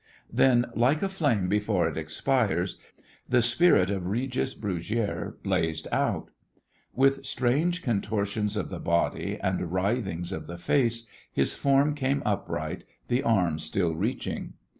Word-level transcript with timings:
Then, 0.33 0.65
like 0.73 1.03
a 1.03 1.09
flame 1.09 1.47
before 1.47 1.87
it 1.87 1.95
expires, 1.95 2.79
the 3.29 3.43
spirit 3.43 3.91
of 3.91 4.07
Regis 4.07 4.55
Brugiere 4.55 5.35
blazed 5.43 5.87
out. 5.91 6.31
With 6.95 7.23
strange 7.23 7.83
contortions 7.83 8.57
of 8.57 8.71
the 8.71 8.79
body 8.79 9.37
and 9.39 9.71
writhings 9.71 10.31
of 10.31 10.47
the 10.47 10.57
face 10.57 11.05
his 11.31 11.53
form 11.53 11.93
came 11.93 12.23
upright, 12.25 12.83
the 13.09 13.21
arm 13.21 13.59
still 13.59 13.93
reaching. 13.93 14.53